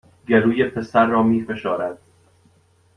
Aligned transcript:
گلوی 0.27 0.69
پسر 0.69 1.05
را 1.05 1.23
می 1.23 1.41
فشارد 1.45 1.97